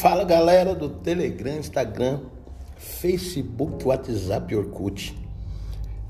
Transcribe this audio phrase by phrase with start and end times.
[0.00, 2.20] Fala galera do Telegram, Instagram,
[2.78, 5.14] Facebook, WhatsApp e Orkut.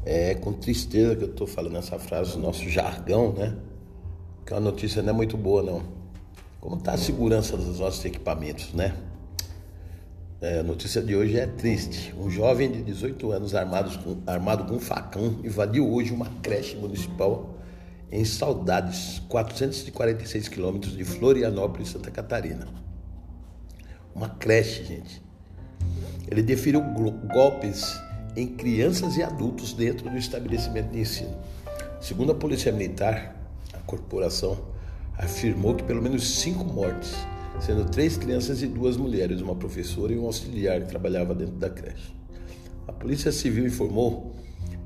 [0.06, 3.57] É com tristeza que eu tô falando essa frase, nosso jargão, né?
[4.46, 5.82] Que a notícia não é muito boa, não.
[6.61, 8.95] Como tá a segurança dos nossos equipamentos, né?
[10.41, 12.14] É, a notícia de hoje é triste.
[12.16, 16.77] Um jovem de 18 anos armado com, armado com um facão invadiu hoje uma creche
[16.77, 17.57] municipal
[18.13, 22.68] em Saudades, 446 quilômetros de Florianópolis, Santa Catarina.
[24.14, 25.23] Uma creche, gente.
[26.31, 26.81] Ele deferiu
[27.32, 28.00] golpes
[28.36, 31.36] em crianças e adultos dentro do estabelecimento de ensino.
[32.00, 33.36] Segundo a Polícia Militar,
[33.73, 34.59] a corporação
[35.19, 37.14] afirmou que pelo menos cinco mortes,
[37.61, 41.69] sendo três crianças e duas mulheres, uma professora e um auxiliar que trabalhava dentro da
[41.69, 42.14] creche.
[42.86, 44.34] A Polícia Civil informou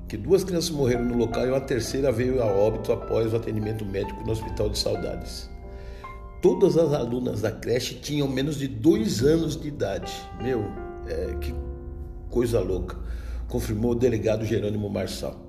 [0.08, 3.84] que duas crianças morreram no local e uma terceira veio a óbito após o atendimento
[3.84, 5.48] médico no Hospital de Saudades.
[6.44, 10.12] Todas as alunas da creche tinham menos de dois anos de idade.
[10.42, 10.62] Meu,
[11.08, 11.54] é, que
[12.28, 12.98] coisa louca,
[13.48, 15.40] confirmou o delegado Jerônimo Marçal.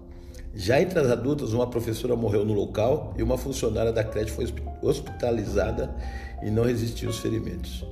[0.54, 4.46] Já entre as adultas, uma professora morreu no local e uma funcionária da creche foi
[4.82, 5.94] hospitalizada
[6.42, 7.86] e não resistiu aos ferimentos.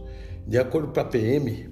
[0.47, 1.69] De acordo com a PM,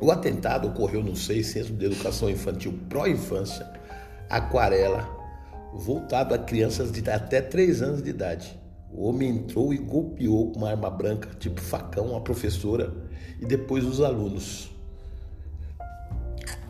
[0.00, 3.68] o atentado ocorreu no SEI, Centro de Educação Infantil Pró-Infância,
[4.30, 5.10] Aquarela,
[5.74, 8.65] voltado a crianças de até 3 anos de idade.
[8.92, 12.92] O homem entrou e golpeou com uma arma branca, tipo facão, a professora
[13.40, 14.70] e depois os alunos.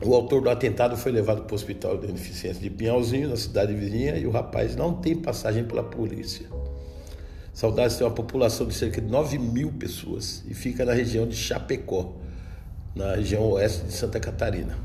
[0.04, 3.74] O autor do atentado foi levado para o Hospital de Beneficência de Pinhalzinho, na cidade
[3.74, 6.46] vizinha, e o rapaz não tem passagem pela polícia.
[7.52, 11.34] Saudades tem uma população de cerca de 9 mil pessoas e fica na região de
[11.34, 12.14] Chapecó,
[12.94, 14.76] na região oeste de Santa Catarina.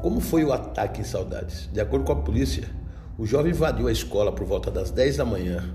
[0.00, 1.70] Como foi o ataque em Saudades?
[1.72, 2.68] De acordo com a polícia,
[3.16, 5.72] o jovem invadiu a escola por volta das 10 da manhã.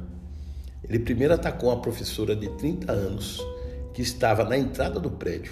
[0.89, 3.45] Ele primeiro atacou uma professora de 30 anos
[3.93, 5.51] que estava na entrada do prédio.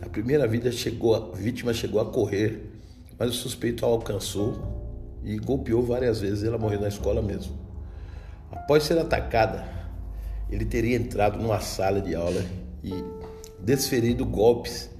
[0.00, 2.70] A primeira chegou, a vítima chegou a correr,
[3.18, 4.80] mas o suspeito a alcançou
[5.22, 6.44] e golpeou várias vezes.
[6.44, 7.58] Ela morreu na escola mesmo.
[8.50, 9.68] Após ser atacada,
[10.48, 12.44] ele teria entrado numa sala de aula
[12.82, 12.92] e
[13.60, 14.90] desferido golpes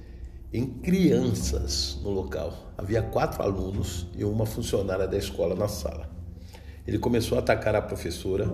[0.53, 2.73] em crianças no local.
[2.77, 6.20] Havia quatro alunos e uma funcionária da escola na sala.
[6.87, 8.51] Ele começou a atacar a professora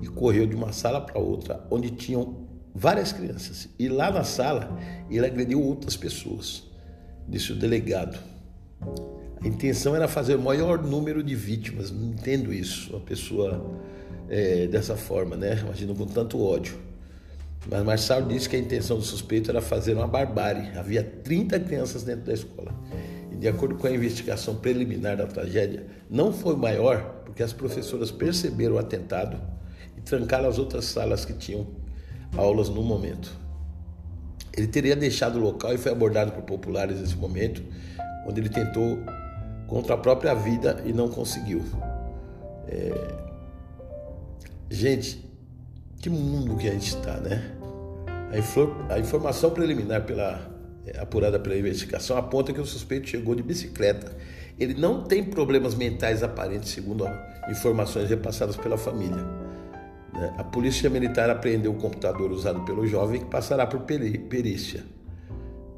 [0.00, 3.68] e correu de uma sala para outra, onde tinham várias crianças.
[3.78, 4.78] E lá na sala,
[5.10, 6.64] ele agrediu outras pessoas,
[7.28, 8.18] disse o delegado.
[9.42, 13.78] A intenção era fazer o maior número de vítimas, não entendo isso, uma pessoa
[14.28, 15.58] é, dessa forma, né?
[15.60, 16.76] Imagino com tanto ódio.
[17.68, 20.70] Mas Marçal disse que a intenção do suspeito era fazer uma barbárie.
[20.76, 22.72] Havia 30 crianças dentro da escola.
[23.38, 28.76] De acordo com a investigação preliminar da tragédia, não foi maior porque as professoras perceberam
[28.76, 29.38] o atentado
[29.96, 31.66] e trancaram as outras salas que tinham
[32.36, 33.30] aulas no momento.
[34.56, 37.62] Ele teria deixado o local e foi abordado por populares nesse momento,
[38.26, 38.98] onde ele tentou
[39.66, 41.62] contra a própria vida e não conseguiu.
[42.68, 43.26] É...
[44.70, 45.24] Gente,
[46.00, 47.52] que mundo que a gente está, né?
[48.88, 50.40] A, informação preliminar pela,
[50.98, 54.16] apurada pela investigação aponta que o suspeito chegou de bicicleta.
[54.58, 57.06] Ele não tem problemas mentais aparentes, segundo
[57.48, 59.22] informações repassadas pela família.
[60.12, 60.34] Né?
[60.38, 64.84] A polícia militar apreendeu o computador usado pelo jovem que passará por perícia.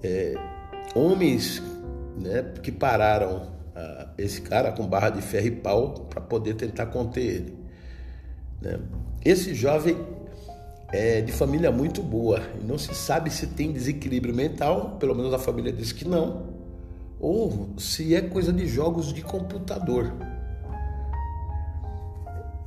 [0.02, 0.34] É,
[0.94, 1.62] homens
[2.16, 6.86] né, que pararam ah, esse cara com barra de ferro e pau para poder tentar
[6.86, 7.58] conter ele.
[8.60, 8.78] Né?
[9.24, 9.96] Esse jovem
[10.92, 15.32] é de família muito boa e não se sabe se tem desequilíbrio mental, pelo menos
[15.34, 16.46] a família diz que não,
[17.20, 20.12] ou se é coisa de jogos de computador.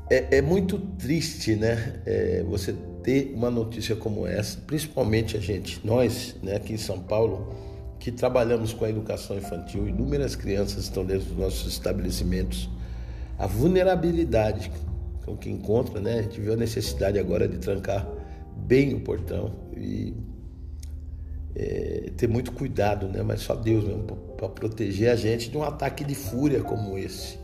[0.10, 2.02] É, é muito triste, né?
[2.06, 7.00] É, você ter uma notícia como essa, principalmente a gente, nós, né, aqui em São
[7.00, 7.56] Paulo,
[7.98, 12.70] que trabalhamos com a educação infantil, inúmeras crianças estão dentro dos nossos estabelecimentos.
[13.40, 14.72] A vulnerabilidade
[15.26, 16.20] com que encontra, né?
[16.20, 18.08] A gente viu a necessidade agora de trancar
[18.56, 20.14] bem o portão e
[21.56, 23.22] é, ter muito cuidado, né?
[23.24, 24.04] Mas só Deus mesmo
[24.38, 27.40] para proteger a gente de um ataque de fúria como esse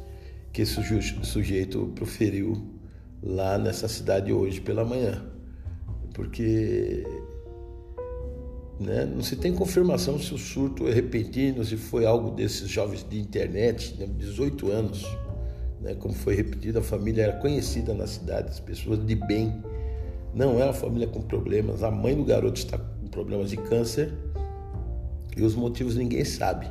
[0.51, 0.81] que esse
[1.23, 2.65] sujeito proferiu
[3.21, 5.23] lá nessa cidade hoje pela manhã.
[6.15, 7.03] Porque
[8.79, 13.05] né, não se tem confirmação se o surto é repentino, se foi algo desses jovens
[13.07, 15.05] de internet, né, 18 anos,
[15.81, 19.61] né, como foi repetido, a família era conhecida na cidade, as pessoas de bem.
[20.33, 21.83] Não é uma família com problemas.
[21.83, 24.13] A mãe do garoto está com problemas de câncer
[25.35, 26.67] e os motivos ninguém sabe.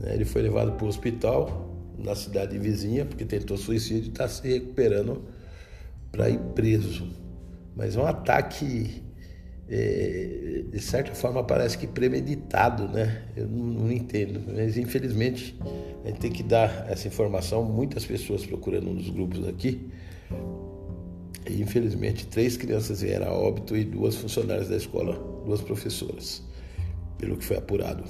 [0.00, 4.28] Né, ele foi levado para o hospital, na cidade vizinha, porque tentou suicídio e está
[4.28, 5.22] se recuperando
[6.12, 7.08] para ir preso.
[7.74, 9.02] Mas é um ataque
[9.68, 13.24] de certa forma parece que premeditado, né?
[13.36, 15.58] Eu não, não, entendo, mas infelizmente
[16.04, 17.64] a gente tem que dar essa informação.
[17.64, 19.90] Muitas pessoas procurando nos grupos aqui.
[21.48, 25.14] E infelizmente três crianças vieram a óbito e duas funcionárias da escola,
[25.44, 26.42] duas professoras,
[27.18, 28.04] pelo que foi apurado.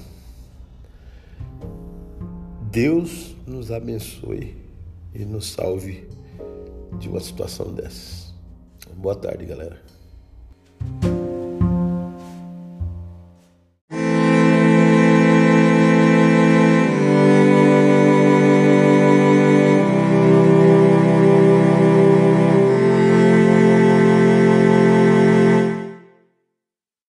[2.71, 4.55] Deus nos abençoe
[5.13, 6.07] e nos salve
[6.99, 8.33] de uma situação dessas.
[8.95, 9.81] Boa tarde, galera.